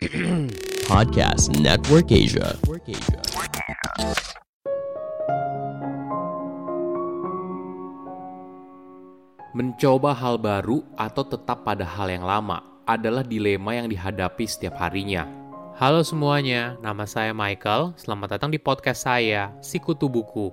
Podcast 0.88 1.52
Network 1.60 2.08
Asia. 2.08 2.56
Mencoba 9.52 10.16
hal 10.16 10.40
baru 10.40 10.80
atau 10.96 11.20
tetap 11.20 11.68
pada 11.68 11.84
hal 11.84 12.08
yang 12.08 12.24
lama 12.24 12.64
adalah 12.88 13.20
dilema 13.20 13.76
yang 13.76 13.92
dihadapi 13.92 14.48
setiap 14.48 14.80
harinya. 14.80 15.28
Halo 15.76 16.00
semuanya, 16.00 16.80
nama 16.80 17.04
saya 17.04 17.36
Michael. 17.36 17.92
Selamat 18.00 18.40
datang 18.40 18.48
di 18.48 18.56
podcast 18.56 19.04
saya, 19.04 19.52
Sikutu 19.60 20.08
Buku. 20.08 20.48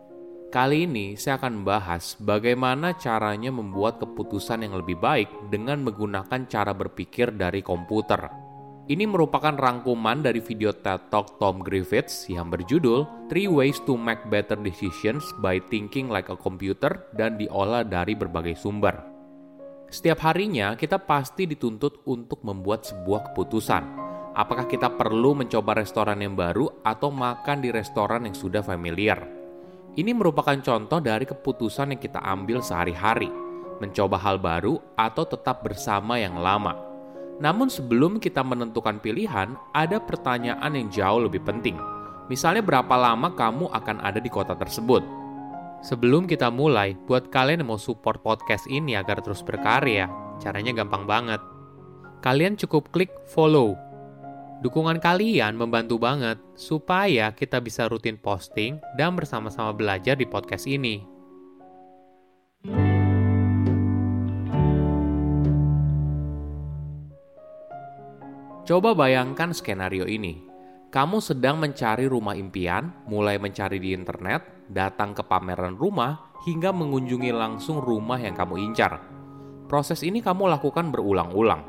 Kali 0.51 0.83
ini 0.83 1.15
saya 1.15 1.39
akan 1.39 1.63
membahas 1.63 2.19
bagaimana 2.19 2.99
caranya 2.99 3.55
membuat 3.55 3.95
keputusan 4.03 4.67
yang 4.67 4.75
lebih 4.75 4.99
baik 4.99 5.31
dengan 5.47 5.87
menggunakan 5.87 6.43
cara 6.51 6.75
berpikir 6.75 7.31
dari 7.31 7.63
komputer. 7.63 8.46
Ini 8.87 9.03
merupakan 9.03 9.51
rangkuman 9.51 10.23
dari 10.23 10.39
video 10.39 10.71
TED 10.71 11.11
Talk 11.11 11.43
Tom 11.43 11.59
Griffiths 11.59 12.23
yang 12.31 12.47
berjudul 12.47 13.27
Three 13.27 13.51
Ways 13.51 13.83
to 13.83 13.99
Make 13.99 14.31
Better 14.31 14.55
Decisions 14.55 15.27
by 15.43 15.59
Thinking 15.67 16.07
Like 16.07 16.31
a 16.31 16.39
Computer 16.39 17.03
dan 17.11 17.35
diolah 17.35 17.83
dari 17.83 18.15
berbagai 18.15 18.55
sumber. 18.55 18.95
Setiap 19.91 20.23
harinya 20.31 20.79
kita 20.79 21.03
pasti 21.03 21.43
dituntut 21.43 22.07
untuk 22.07 22.39
membuat 22.47 22.87
sebuah 22.87 23.27
keputusan. 23.27 23.83
Apakah 24.31 24.71
kita 24.71 24.87
perlu 24.95 25.35
mencoba 25.35 25.83
restoran 25.83 26.23
yang 26.23 26.39
baru 26.39 26.79
atau 26.79 27.11
makan 27.11 27.59
di 27.59 27.75
restoran 27.75 28.23
yang 28.23 28.39
sudah 28.39 28.63
familiar? 28.63 29.19
Ini 29.99 30.15
merupakan 30.15 30.55
contoh 30.63 31.03
dari 31.03 31.27
keputusan 31.27 31.91
yang 31.91 31.99
kita 31.99 32.23
ambil 32.23 32.63
sehari-hari, 32.63 33.27
mencoba 33.83 34.15
hal 34.15 34.39
baru 34.39 34.79
atau 34.95 35.27
tetap 35.27 35.59
bersama 35.67 36.15
yang 36.15 36.39
lama. 36.39 36.86
Namun 37.37 37.69
sebelum 37.69 38.17
kita 38.17 38.41
menentukan 38.41 38.97
pilihan, 38.97 39.53
ada 39.73 40.01
pertanyaan 40.01 40.73
yang 40.73 40.87
jauh 40.89 41.21
lebih 41.29 41.45
penting. 41.45 41.77
Misalnya 42.27 42.65
berapa 42.65 42.91
lama 42.97 43.31
kamu 43.37 43.69
akan 43.71 43.97
ada 44.01 44.17
di 44.17 44.27
kota 44.27 44.57
tersebut? 44.57 45.05
Sebelum 45.85 46.25
kita 46.25 46.49
mulai, 46.49 46.97
buat 47.05 47.29
kalian 47.29 47.61
yang 47.61 47.69
mau 47.69 47.79
support 47.79 48.25
podcast 48.25 48.65
ini 48.65 48.97
agar 48.97 49.21
terus 49.21 49.45
berkarya, 49.45 50.09
caranya 50.41 50.73
gampang 50.73 51.05
banget. 51.05 51.39
Kalian 52.25 52.57
cukup 52.57 52.89
klik 52.89 53.13
follow. 53.29 53.77
Dukungan 54.65 54.97
kalian 54.97 55.53
membantu 55.53 56.01
banget 56.01 56.41
supaya 56.57 57.29
kita 57.29 57.61
bisa 57.61 57.85
rutin 57.85 58.17
posting 58.17 58.81
dan 58.97 59.13
bersama-sama 59.13 59.69
belajar 59.69 60.17
di 60.17 60.25
podcast 60.25 60.65
ini. 60.65 61.16
Coba 68.67 68.91
bayangkan 68.91 69.55
skenario 69.55 70.03
ini. 70.03 70.43
Kamu 70.91 71.23
sedang 71.23 71.55
mencari 71.55 72.03
rumah 72.03 72.35
impian, 72.35 72.91
mulai 73.07 73.39
mencari 73.39 73.79
di 73.79 73.95
internet, 73.95 74.67
datang 74.67 75.15
ke 75.15 75.23
pameran 75.23 75.79
rumah, 75.79 76.35
hingga 76.43 76.75
mengunjungi 76.75 77.31
langsung 77.31 77.79
rumah 77.79 78.19
yang 78.19 78.35
kamu 78.35 78.59
incar. 78.67 78.99
Proses 79.71 80.03
ini 80.03 80.19
kamu 80.19 80.51
lakukan 80.51 80.91
berulang-ulang. 80.91 81.63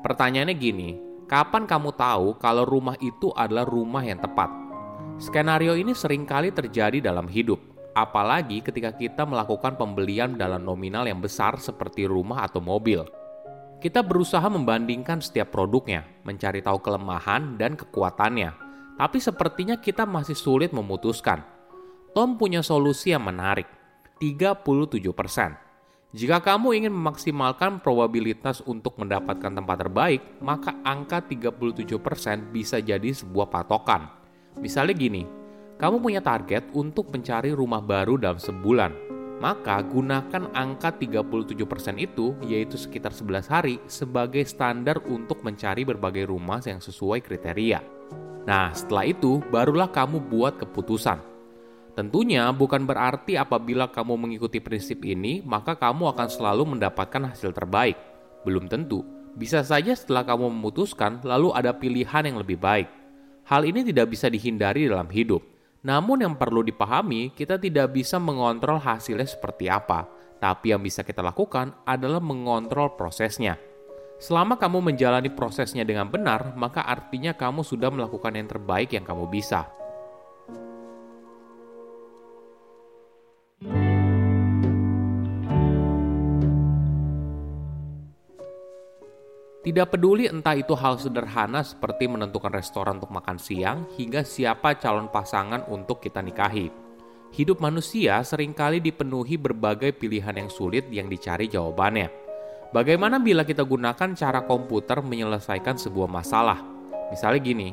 Pertanyaannya 0.00 0.56
gini, 0.56 0.96
kapan 1.28 1.68
kamu 1.68 1.92
tahu 1.92 2.40
kalau 2.40 2.64
rumah 2.64 2.96
itu 2.96 3.28
adalah 3.36 3.68
rumah 3.68 4.00
yang 4.00 4.16
tepat? 4.16 4.48
Skenario 5.20 5.76
ini 5.76 5.92
sering 5.92 6.24
kali 6.24 6.48
terjadi 6.48 7.04
dalam 7.04 7.28
hidup, 7.28 7.60
apalagi 7.92 8.64
ketika 8.64 8.96
kita 8.96 9.28
melakukan 9.28 9.76
pembelian 9.76 10.32
dalam 10.40 10.64
nominal 10.64 11.04
yang 11.04 11.20
besar 11.20 11.60
seperti 11.60 12.08
rumah 12.08 12.48
atau 12.48 12.64
mobil. 12.64 13.04
Kita 13.78 14.02
berusaha 14.02 14.42
membandingkan 14.50 15.22
setiap 15.22 15.54
produknya, 15.54 16.02
mencari 16.26 16.58
tahu 16.58 16.82
kelemahan 16.82 17.54
dan 17.54 17.78
kekuatannya. 17.78 18.50
Tapi 18.98 19.18
sepertinya 19.22 19.78
kita 19.78 20.02
masih 20.02 20.34
sulit 20.34 20.74
memutuskan. 20.74 21.46
Tom 22.10 22.34
punya 22.34 22.58
solusi 22.58 23.14
yang 23.14 23.22
menarik, 23.22 23.70
37%. 24.18 24.90
Jika 26.10 26.42
kamu 26.42 26.74
ingin 26.74 26.90
memaksimalkan 26.90 27.78
probabilitas 27.78 28.66
untuk 28.66 28.98
mendapatkan 28.98 29.54
tempat 29.54 29.76
terbaik, 29.86 30.42
maka 30.42 30.74
angka 30.82 31.22
37% 31.22 32.50
bisa 32.50 32.82
jadi 32.82 33.14
sebuah 33.14 33.46
patokan. 33.46 34.10
Misalnya 34.58 34.98
gini, 34.98 35.22
kamu 35.78 36.02
punya 36.02 36.18
target 36.18 36.66
untuk 36.74 37.14
mencari 37.14 37.54
rumah 37.54 37.78
baru 37.78 38.18
dalam 38.18 38.42
sebulan 38.42 39.07
maka 39.38 39.78
gunakan 39.86 40.50
angka 40.50 40.98
37% 40.98 41.54
itu, 41.98 42.34
yaitu 42.42 42.74
sekitar 42.74 43.14
11 43.14 43.46
hari, 43.46 43.76
sebagai 43.86 44.42
standar 44.42 44.98
untuk 45.06 45.46
mencari 45.46 45.86
berbagai 45.86 46.26
rumah 46.26 46.58
yang 46.66 46.82
sesuai 46.82 47.22
kriteria. 47.22 47.78
Nah, 48.46 48.74
setelah 48.74 49.06
itu 49.06 49.38
barulah 49.54 49.86
kamu 49.86 50.26
buat 50.26 50.58
keputusan. 50.58 51.22
Tentunya 51.94 52.46
bukan 52.54 52.86
berarti 52.86 53.34
apabila 53.34 53.90
kamu 53.90 54.14
mengikuti 54.14 54.58
prinsip 54.62 55.02
ini, 55.02 55.42
maka 55.42 55.74
kamu 55.74 56.14
akan 56.14 56.28
selalu 56.30 56.78
mendapatkan 56.78 57.34
hasil 57.34 57.54
terbaik. 57.54 57.98
Belum 58.46 58.66
tentu. 58.70 59.02
Bisa 59.38 59.62
saja 59.62 59.94
setelah 59.94 60.26
kamu 60.26 60.50
memutuskan, 60.50 61.22
lalu 61.22 61.54
ada 61.54 61.74
pilihan 61.74 62.26
yang 62.26 62.38
lebih 62.42 62.58
baik. 62.58 62.90
Hal 63.46 63.66
ini 63.66 63.86
tidak 63.86 64.14
bisa 64.14 64.26
dihindari 64.26 64.86
dalam 64.86 65.10
hidup 65.10 65.57
namun 65.78 66.26
yang 66.26 66.34
perlu 66.34 66.66
dipahami, 66.66 67.30
kita 67.30 67.54
tidak 67.54 67.94
bisa 67.94 68.18
mengontrol 68.18 68.82
hasilnya 68.82 69.30
seperti 69.30 69.70
apa, 69.70 70.10
tapi 70.42 70.74
yang 70.74 70.82
bisa 70.82 71.06
kita 71.06 71.22
lakukan 71.22 71.70
adalah 71.86 72.18
mengontrol 72.18 72.98
prosesnya. 72.98 73.54
Selama 74.18 74.58
kamu 74.58 74.90
menjalani 74.90 75.30
prosesnya 75.30 75.86
dengan 75.86 76.10
benar, 76.10 76.58
maka 76.58 76.82
artinya 76.82 77.30
kamu 77.30 77.62
sudah 77.62 77.94
melakukan 77.94 78.34
yang 78.34 78.50
terbaik 78.50 78.90
yang 78.90 79.06
kamu 79.06 79.30
bisa. 79.30 79.70
Tidak 89.68 89.84
peduli 89.84 90.24
entah 90.24 90.56
itu 90.56 90.72
hal 90.72 90.96
sederhana 90.96 91.60
seperti 91.60 92.08
menentukan 92.08 92.48
restoran 92.48 92.96
untuk 92.96 93.12
makan 93.12 93.36
siang 93.36 93.84
hingga 94.00 94.24
siapa 94.24 94.80
calon 94.80 95.12
pasangan 95.12 95.68
untuk 95.68 96.00
kita 96.00 96.24
nikahi. 96.24 96.72
Hidup 97.36 97.60
manusia 97.60 98.16
sering 98.24 98.56
kali 98.56 98.80
dipenuhi 98.80 99.36
berbagai 99.36 99.92
pilihan 99.92 100.32
yang 100.40 100.48
sulit 100.48 100.88
yang 100.88 101.12
dicari 101.12 101.52
jawabannya. 101.52 102.08
Bagaimana 102.72 103.20
bila 103.20 103.44
kita 103.44 103.60
gunakan 103.60 104.16
cara 104.16 104.40
komputer 104.48 105.04
menyelesaikan 105.04 105.76
sebuah 105.76 106.08
masalah? 106.08 106.64
Misalnya 107.12 107.40
gini, 107.44 107.68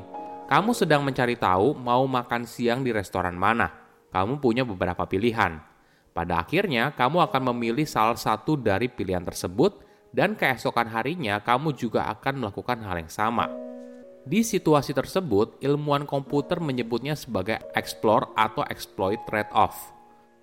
kamu 0.51 0.75
sedang 0.75 0.99
mencari 0.99 1.39
tahu 1.39 1.79
mau 1.79 2.03
makan 2.03 2.43
siang 2.43 2.83
di 2.83 2.91
restoran 2.91 3.39
mana. 3.39 3.71
Kamu 4.11 4.43
punya 4.43 4.67
beberapa 4.67 5.07
pilihan. 5.07 5.63
Pada 6.11 6.43
akhirnya, 6.43 6.91
kamu 6.91 7.23
akan 7.31 7.55
memilih 7.55 7.87
salah 7.87 8.19
satu 8.19 8.59
dari 8.59 8.91
pilihan 8.91 9.23
tersebut 9.23 9.84
dan 10.15 10.39
keesokan 10.39 10.87
harinya 10.87 11.43
kamu 11.43 11.75
juga 11.75 12.07
akan 12.15 12.47
melakukan 12.47 12.79
hal 12.87 13.03
yang 13.03 13.11
sama. 13.11 13.51
Di 14.25 14.41
situasi 14.41 14.95
tersebut, 14.95 15.59
ilmuwan 15.61 16.07
komputer 16.07 16.57
menyebutnya 16.57 17.13
sebagai 17.13 17.61
explore 17.75 18.31
atau 18.33 18.63
exploit 18.71 19.21
trade-off. 19.27 19.91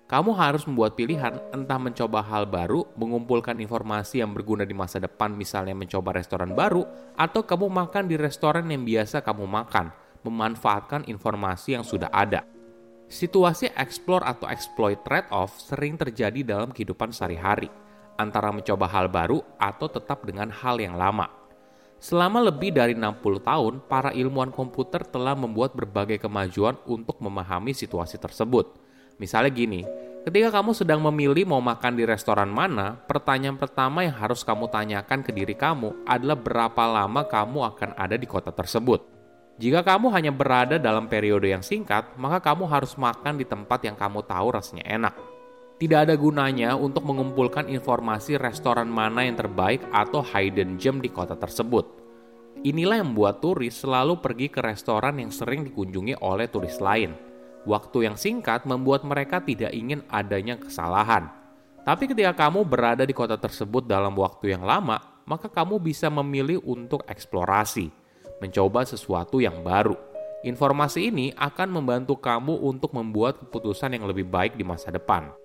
Kamu 0.07 0.37
harus 0.37 0.63
membuat 0.69 0.93
pilihan 0.93 1.41
entah 1.51 1.81
mencoba 1.81 2.21
hal 2.21 2.45
baru, 2.45 2.85
mengumpulkan 2.95 3.57
informasi 3.57 4.21
yang 4.21 4.31
berguna 4.31 4.61
di 4.63 4.77
masa 4.77 5.01
depan 5.01 5.33
misalnya 5.33 5.73
mencoba 5.73 6.15
restoran 6.15 6.53
baru, 6.53 6.85
atau 7.17 7.41
kamu 7.43 7.67
makan 7.67 8.07
di 8.07 8.15
restoran 8.15 8.69
yang 8.69 8.85
biasa 8.85 9.25
kamu 9.25 9.49
makan, 9.49 9.89
memanfaatkan 10.21 11.09
informasi 11.09 11.75
yang 11.75 11.83
sudah 11.83 12.13
ada. 12.13 12.45
Situasi 13.09 13.73
explore 13.73 14.23
atau 14.23 14.47
exploit 14.47 15.01
trade-off 15.01 15.59
sering 15.59 15.99
terjadi 15.99 16.45
dalam 16.45 16.71
kehidupan 16.71 17.11
sehari-hari 17.11 17.67
antara 18.17 18.53
mencoba 18.53 18.85
hal 18.89 19.09
baru 19.09 19.41
atau 19.57 19.87
tetap 19.89 20.25
dengan 20.25 20.49
hal 20.51 20.77
yang 20.77 20.97
lama. 20.97 21.29
Selama 22.03 22.43
lebih 22.43 22.75
dari 22.75 22.99
60 22.99 23.39
tahun, 23.39 23.73
para 23.87 24.11
ilmuwan 24.11 24.51
komputer 24.51 25.07
telah 25.07 25.39
membuat 25.39 25.71
berbagai 25.71 26.19
kemajuan 26.19 26.75
untuk 26.83 27.15
memahami 27.23 27.71
situasi 27.71 28.19
tersebut. 28.19 28.75
Misalnya 29.23 29.47
gini, 29.47 29.87
ketika 30.27 30.59
kamu 30.59 30.75
sedang 30.75 30.99
memilih 30.99 31.47
mau 31.47 31.63
makan 31.63 31.95
di 31.95 32.03
restoran 32.03 32.51
mana, 32.51 32.99
pertanyaan 33.07 33.55
pertama 33.55 34.03
yang 34.03 34.19
harus 34.19 34.43
kamu 34.43 34.67
tanyakan 34.67 35.23
ke 35.23 35.31
diri 35.31 35.55
kamu 35.55 36.03
adalah 36.03 36.35
berapa 36.35 36.83
lama 36.83 37.23
kamu 37.23 37.71
akan 37.71 37.89
ada 37.95 38.19
di 38.19 38.27
kota 38.27 38.51
tersebut. 38.51 38.99
Jika 39.55 39.79
kamu 39.79 40.11
hanya 40.11 40.35
berada 40.35 40.75
dalam 40.75 41.07
periode 41.07 41.55
yang 41.55 41.63
singkat, 41.63 42.19
maka 42.19 42.43
kamu 42.43 42.67
harus 42.67 42.99
makan 42.99 43.39
di 43.39 43.47
tempat 43.47 43.79
yang 43.79 43.95
kamu 43.95 44.27
tahu 44.27 44.51
rasanya 44.51 44.83
enak 44.91 45.13
tidak 45.83 46.07
ada 46.07 46.15
gunanya 46.15 46.79
untuk 46.79 47.03
mengumpulkan 47.03 47.67
informasi 47.67 48.39
restoran 48.39 48.87
mana 48.87 49.27
yang 49.27 49.35
terbaik 49.35 49.83
atau 49.91 50.23
hidden 50.23 50.79
gem 50.79 51.03
di 51.03 51.11
kota 51.11 51.35
tersebut. 51.35 51.83
Inilah 52.63 53.03
yang 53.03 53.11
membuat 53.11 53.43
turis 53.43 53.83
selalu 53.83 54.23
pergi 54.23 54.47
ke 54.47 54.63
restoran 54.63 55.19
yang 55.19 55.27
sering 55.27 55.67
dikunjungi 55.67 56.23
oleh 56.23 56.47
turis 56.47 56.79
lain. 56.79 57.11
Waktu 57.67 58.07
yang 58.07 58.15
singkat 58.15 58.63
membuat 58.63 59.03
mereka 59.03 59.43
tidak 59.43 59.75
ingin 59.75 60.07
adanya 60.07 60.55
kesalahan. 60.55 61.27
Tapi 61.83 62.07
ketika 62.07 62.31
kamu 62.47 62.63
berada 62.63 63.03
di 63.03 63.11
kota 63.11 63.35
tersebut 63.35 63.83
dalam 63.83 64.15
waktu 64.15 64.55
yang 64.55 64.63
lama, 64.63 65.03
maka 65.27 65.51
kamu 65.51 65.83
bisa 65.83 66.07
memilih 66.07 66.63
untuk 66.63 67.03
eksplorasi, 67.11 67.91
mencoba 68.39 68.87
sesuatu 68.87 69.43
yang 69.43 69.59
baru. 69.59 69.99
Informasi 70.47 71.11
ini 71.11 71.35
akan 71.35 71.83
membantu 71.83 72.15
kamu 72.15 72.55
untuk 72.63 72.95
membuat 72.95 73.35
keputusan 73.43 73.99
yang 73.99 74.07
lebih 74.07 74.23
baik 74.23 74.55
di 74.55 74.63
masa 74.63 74.87
depan. 74.87 75.42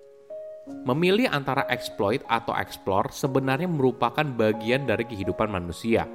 Memilih 0.87 1.29
antara 1.29 1.67
exploit 1.69 2.23
atau 2.25 2.55
explore 2.55 3.11
sebenarnya 3.13 3.67
merupakan 3.69 4.23
bagian 4.23 4.87
dari 4.89 5.05
kehidupan 5.05 5.51
manusia. 5.51 6.07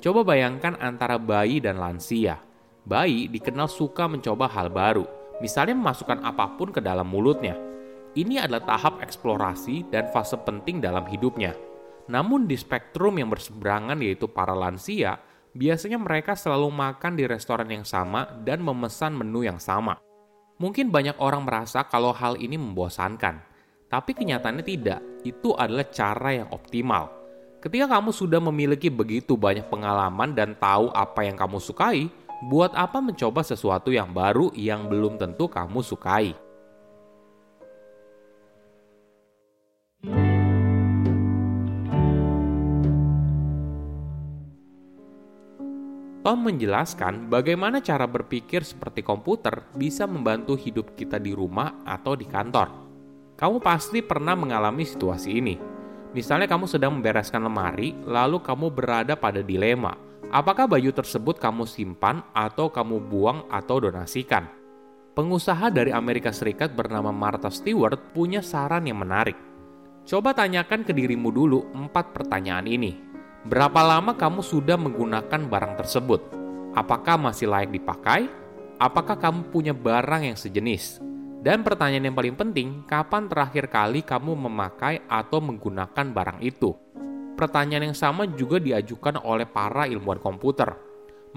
Coba 0.00 0.24
bayangkan 0.24 0.76
antara 0.80 1.20
bayi 1.20 1.62
dan 1.62 1.78
lansia. 1.78 2.40
Bayi 2.86 3.26
dikenal 3.26 3.66
suka 3.66 4.06
mencoba 4.06 4.46
hal 4.46 4.70
baru, 4.70 5.04
misalnya 5.42 5.74
memasukkan 5.74 6.22
apa 6.22 6.54
pun 6.54 6.70
ke 6.70 6.80
dalam 6.80 7.06
mulutnya. 7.06 7.58
Ini 8.16 8.48
adalah 8.48 8.64
tahap 8.64 9.04
eksplorasi 9.04 9.92
dan 9.92 10.08
fase 10.08 10.40
penting 10.40 10.80
dalam 10.80 11.04
hidupnya. 11.04 11.52
Namun 12.08 12.46
di 12.46 12.56
spektrum 12.56 13.18
yang 13.20 13.28
berseberangan 13.28 13.98
yaitu 14.00 14.30
para 14.30 14.54
lansia, 14.56 15.18
biasanya 15.52 15.98
mereka 16.00 16.32
selalu 16.32 16.70
makan 16.70 17.18
di 17.18 17.24
restoran 17.26 17.68
yang 17.68 17.84
sama 17.84 18.24
dan 18.46 18.62
memesan 18.62 19.12
menu 19.12 19.44
yang 19.44 19.58
sama. 19.60 19.98
Mungkin 20.56 20.88
banyak 20.88 21.20
orang 21.20 21.44
merasa 21.44 21.84
kalau 21.84 22.16
hal 22.16 22.40
ini 22.40 22.56
membosankan, 22.56 23.55
tapi 23.96 24.12
kenyataannya 24.12 24.60
tidak. 24.60 25.00
Itu 25.24 25.56
adalah 25.56 25.88
cara 25.88 26.36
yang 26.36 26.52
optimal. 26.52 27.08
Ketika 27.64 27.88
kamu 27.96 28.12
sudah 28.12 28.44
memiliki 28.44 28.92
begitu 28.92 29.40
banyak 29.40 29.72
pengalaman 29.72 30.36
dan 30.36 30.52
tahu 30.52 30.92
apa 30.92 31.24
yang 31.24 31.40
kamu 31.40 31.56
sukai, 31.56 32.12
buat 32.44 32.76
apa 32.76 33.00
mencoba 33.00 33.40
sesuatu 33.40 33.88
yang 33.88 34.12
baru 34.12 34.52
yang 34.52 34.84
belum 34.92 35.16
tentu 35.16 35.48
kamu 35.48 35.80
sukai? 35.80 36.36
Tom 46.20 46.42
menjelaskan 46.42 47.32
bagaimana 47.32 47.80
cara 47.80 48.04
berpikir 48.04 48.60
seperti 48.60 49.00
komputer 49.00 49.64
bisa 49.72 50.04
membantu 50.04 50.52
hidup 50.58 50.92
kita 50.92 51.16
di 51.16 51.32
rumah 51.32 51.80
atau 51.86 52.18
di 52.18 52.26
kantor. 52.26 52.85
Kamu 53.36 53.60
pasti 53.60 54.00
pernah 54.00 54.32
mengalami 54.32 54.88
situasi 54.88 55.28
ini. 55.36 55.60
Misalnya 56.16 56.48
kamu 56.48 56.64
sedang 56.64 56.96
membereskan 56.96 57.44
lemari, 57.44 57.92
lalu 58.08 58.40
kamu 58.40 58.72
berada 58.72 59.12
pada 59.12 59.44
dilema. 59.44 59.92
Apakah 60.32 60.64
baju 60.64 60.88
tersebut 60.88 61.36
kamu 61.36 61.68
simpan 61.68 62.24
atau 62.32 62.72
kamu 62.72 62.96
buang 63.04 63.44
atau 63.52 63.76
donasikan? 63.76 64.48
Pengusaha 65.12 65.68
dari 65.68 65.92
Amerika 65.92 66.32
Serikat 66.32 66.72
bernama 66.72 67.12
Martha 67.12 67.52
Stewart 67.52 68.16
punya 68.16 68.40
saran 68.40 68.88
yang 68.88 69.04
menarik. 69.04 69.36
Coba 70.08 70.32
tanyakan 70.32 70.88
ke 70.88 70.96
dirimu 70.96 71.28
dulu 71.28 71.68
empat 71.76 72.16
pertanyaan 72.16 72.64
ini. 72.64 72.96
Berapa 73.44 73.84
lama 73.84 74.16
kamu 74.16 74.40
sudah 74.40 74.80
menggunakan 74.80 75.44
barang 75.44 75.74
tersebut? 75.84 76.20
Apakah 76.72 77.20
masih 77.20 77.52
layak 77.52 77.68
dipakai? 77.68 78.32
Apakah 78.80 79.20
kamu 79.20 79.52
punya 79.52 79.76
barang 79.76 80.24
yang 80.24 80.38
sejenis? 80.40 81.04
Dan 81.46 81.62
pertanyaan 81.62 82.10
yang 82.10 82.18
paling 82.18 82.34
penting, 82.34 82.68
kapan 82.90 83.30
terakhir 83.30 83.70
kali 83.70 84.02
kamu 84.02 84.34
memakai 84.34 85.06
atau 85.06 85.38
menggunakan 85.38 86.10
barang 86.10 86.42
itu? 86.42 86.74
Pertanyaan 87.38 87.94
yang 87.94 87.94
sama 87.94 88.26
juga 88.26 88.58
diajukan 88.58 89.22
oleh 89.22 89.46
para 89.46 89.86
ilmuwan 89.86 90.18
komputer. 90.18 90.74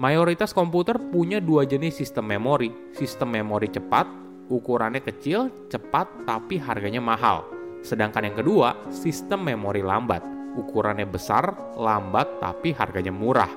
Mayoritas 0.02 0.50
komputer 0.50 0.98
punya 0.98 1.38
dua 1.38 1.62
jenis 1.62 2.02
sistem 2.02 2.26
memori, 2.26 2.74
sistem 2.90 3.38
memori 3.38 3.70
cepat, 3.70 4.10
ukurannya 4.50 4.98
kecil, 4.98 5.46
cepat, 5.70 6.26
tapi 6.26 6.58
harganya 6.58 6.98
mahal. 6.98 7.46
Sedangkan 7.86 8.26
yang 8.26 8.34
kedua, 8.34 8.90
sistem 8.90 9.46
memori 9.46 9.86
lambat, 9.86 10.26
ukurannya 10.58 11.06
besar, 11.06 11.54
lambat, 11.78 12.42
tapi 12.42 12.74
harganya 12.74 13.14
murah. 13.14 13.52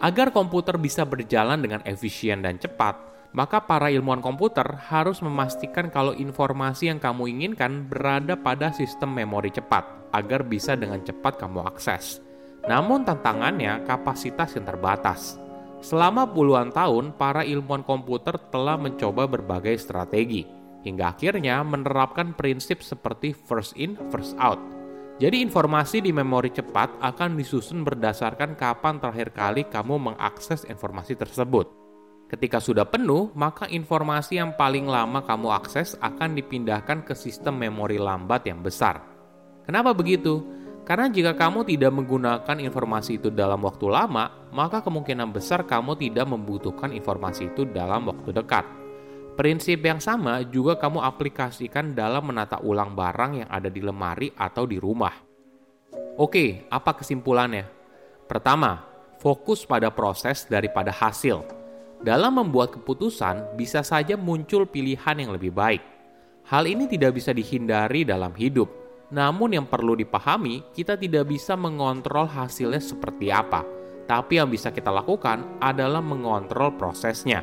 Agar 0.00 0.32
komputer 0.32 0.80
bisa 0.80 1.04
berjalan 1.04 1.60
dengan 1.60 1.84
efisien 1.84 2.40
dan 2.40 2.56
cepat, 2.56 3.13
maka 3.34 3.66
para 3.66 3.90
ilmuwan 3.90 4.22
komputer 4.22 4.64
harus 4.88 5.18
memastikan 5.18 5.90
kalau 5.90 6.14
informasi 6.14 6.88
yang 6.88 7.02
kamu 7.02 7.34
inginkan 7.34 7.90
berada 7.90 8.38
pada 8.38 8.70
sistem 8.70 9.10
memori 9.10 9.50
cepat, 9.50 9.82
agar 10.14 10.46
bisa 10.46 10.78
dengan 10.78 11.02
cepat 11.02 11.42
kamu 11.42 11.66
akses. 11.66 12.22
Namun 12.64 13.02
tantangannya 13.02 13.82
kapasitas 13.84 14.54
yang 14.54 14.64
terbatas. 14.64 15.36
Selama 15.82 16.24
puluhan 16.30 16.72
tahun, 16.72 17.12
para 17.18 17.44
ilmuwan 17.44 17.84
komputer 17.84 18.38
telah 18.48 18.78
mencoba 18.78 19.28
berbagai 19.28 19.76
strategi, 19.76 20.48
hingga 20.86 21.12
akhirnya 21.12 21.60
menerapkan 21.60 22.32
prinsip 22.32 22.80
seperti 22.80 23.36
first 23.36 23.76
in, 23.76 23.98
first 24.08 24.32
out– 24.40 24.62
jadi 25.14 25.46
informasi 25.46 26.02
di 26.02 26.10
memori 26.10 26.50
cepat 26.50 26.98
akan 26.98 27.38
disusun 27.38 27.86
berdasarkan 27.86 28.58
kapan 28.58 28.98
terakhir 28.98 29.30
kali 29.30 29.62
kamu 29.70 30.10
mengakses 30.10 30.66
informasi 30.66 31.14
tersebut. 31.14 31.83
Ketika 32.24 32.58
sudah 32.58 32.88
penuh, 32.88 33.30
maka 33.36 33.68
informasi 33.68 34.40
yang 34.40 34.56
paling 34.56 34.88
lama 34.88 35.20
kamu 35.22 35.52
akses 35.54 35.94
akan 36.00 36.32
dipindahkan 36.34 37.04
ke 37.04 37.12
sistem 37.12 37.60
memori 37.60 38.00
lambat 38.00 38.48
yang 38.48 38.64
besar. 38.64 39.04
Kenapa 39.64 39.92
begitu? 39.92 40.40
Karena 40.84 41.08
jika 41.08 41.32
kamu 41.32 41.64
tidak 41.64 41.92
menggunakan 41.96 42.56
informasi 42.60 43.16
itu 43.16 43.32
dalam 43.32 43.64
waktu 43.64 43.88
lama, 43.88 44.52
maka 44.52 44.84
kemungkinan 44.84 45.32
besar 45.32 45.64
kamu 45.64 45.96
tidak 45.96 46.28
membutuhkan 46.28 46.92
informasi 46.92 47.52
itu 47.52 47.64
dalam 47.64 48.04
waktu 48.04 48.36
dekat. 48.36 48.64
Prinsip 49.34 49.80
yang 49.80 49.98
sama 49.98 50.44
juga 50.44 50.76
kamu 50.76 51.00
aplikasikan 51.00 51.96
dalam 51.96 52.28
menata 52.28 52.60
ulang 52.60 52.92
barang 52.92 53.32
yang 53.42 53.48
ada 53.48 53.72
di 53.72 53.80
lemari 53.80 54.28
atau 54.36 54.68
di 54.68 54.76
rumah. 54.76 55.10
Oke, 56.20 56.68
apa 56.70 56.94
kesimpulannya? 56.94 57.66
Pertama, 58.30 58.84
fokus 59.18 59.66
pada 59.66 59.90
proses 59.90 60.46
daripada 60.46 60.94
hasil. 60.94 61.63
Dalam 62.04 62.36
membuat 62.36 62.76
keputusan, 62.76 63.56
bisa 63.56 63.80
saja 63.80 64.12
muncul 64.12 64.68
pilihan 64.68 65.16
yang 65.16 65.32
lebih 65.32 65.56
baik. 65.56 65.80
Hal 66.44 66.68
ini 66.68 66.84
tidak 66.84 67.16
bisa 67.16 67.32
dihindari 67.32 68.04
dalam 68.04 68.36
hidup, 68.36 68.68
namun 69.08 69.56
yang 69.56 69.64
perlu 69.64 69.96
dipahami, 69.96 70.68
kita 70.76 71.00
tidak 71.00 71.32
bisa 71.32 71.56
mengontrol 71.56 72.28
hasilnya 72.28 72.84
seperti 72.84 73.32
apa. 73.32 73.64
Tapi 74.04 74.36
yang 74.36 74.52
bisa 74.52 74.68
kita 74.68 74.92
lakukan 74.92 75.56
adalah 75.64 76.04
mengontrol 76.04 76.76
prosesnya. 76.76 77.40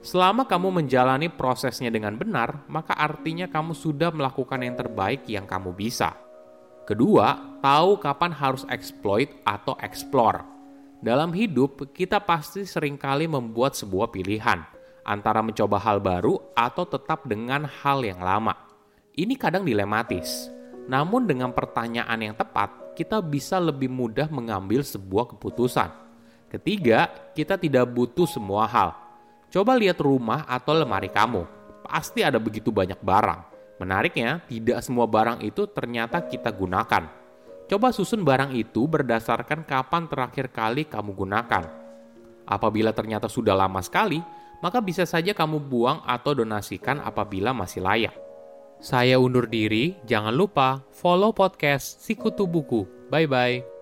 Selama 0.00 0.48
kamu 0.48 0.82
menjalani 0.82 1.28
prosesnya 1.28 1.92
dengan 1.92 2.16
benar, 2.16 2.64
maka 2.72 2.96
artinya 2.96 3.44
kamu 3.44 3.76
sudah 3.76 4.08
melakukan 4.08 4.64
yang 4.64 4.72
terbaik 4.72 5.28
yang 5.28 5.44
kamu 5.44 5.76
bisa. 5.76 6.16
Kedua, 6.88 7.60
tahu 7.60 8.00
kapan 8.00 8.32
harus 8.32 8.64
exploit 8.72 9.28
atau 9.44 9.76
explore. 9.84 10.51
Dalam 11.02 11.34
hidup, 11.34 11.90
kita 11.90 12.22
pasti 12.22 12.62
sering 12.62 12.94
kali 12.94 13.26
membuat 13.26 13.74
sebuah 13.74 14.14
pilihan 14.14 14.62
antara 15.02 15.42
mencoba 15.42 15.82
hal 15.82 15.98
baru 15.98 16.38
atau 16.54 16.86
tetap 16.86 17.26
dengan 17.26 17.66
hal 17.66 18.06
yang 18.06 18.22
lama. 18.22 18.54
Ini 19.18 19.34
kadang 19.34 19.66
dilematis. 19.66 20.46
Namun 20.86 21.26
dengan 21.26 21.50
pertanyaan 21.50 22.22
yang 22.22 22.38
tepat, 22.38 22.94
kita 22.94 23.18
bisa 23.18 23.58
lebih 23.58 23.90
mudah 23.90 24.30
mengambil 24.30 24.86
sebuah 24.86 25.34
keputusan. 25.34 25.90
Ketiga, 26.46 27.10
kita 27.34 27.58
tidak 27.58 27.90
butuh 27.90 28.30
semua 28.30 28.70
hal 28.70 29.02
Coba 29.52 29.76
lihat 29.76 30.00
rumah 30.00 30.48
atau 30.48 30.72
lemari 30.72 31.12
kamu. 31.12 31.44
Pasti 31.84 32.24
ada 32.24 32.40
begitu 32.40 32.72
banyak 32.72 32.96
barang. 33.04 33.40
Menariknya, 33.84 34.40
tidak 34.48 34.80
semua 34.80 35.04
barang 35.04 35.44
itu 35.44 35.68
ternyata 35.68 36.24
kita 36.24 36.48
gunakan. 36.48 37.21
Coba 37.72 37.88
susun 37.88 38.20
barang 38.20 38.52
itu 38.52 38.84
berdasarkan 38.84 39.64
kapan 39.64 40.04
terakhir 40.04 40.52
kali 40.52 40.84
kamu 40.84 41.16
gunakan. 41.16 41.64
Apabila 42.44 42.92
ternyata 42.92 43.32
sudah 43.32 43.56
lama 43.56 43.80
sekali, 43.80 44.20
maka 44.60 44.84
bisa 44.84 45.08
saja 45.08 45.32
kamu 45.32 45.56
buang 45.72 46.04
atau 46.04 46.36
donasikan 46.36 47.00
apabila 47.00 47.56
masih 47.56 47.80
layak. 47.80 48.12
Saya 48.76 49.16
undur 49.16 49.48
diri, 49.48 49.96
jangan 50.04 50.36
lupa 50.36 50.84
follow 50.92 51.32
podcast 51.32 52.04
Sikutu 52.04 52.44
Buku. 52.44 52.84
Bye-bye. 53.08 53.81